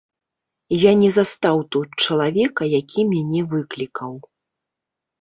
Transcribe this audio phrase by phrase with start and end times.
[0.89, 4.21] Я не застаў тут чалавека, які мяне выклікаў.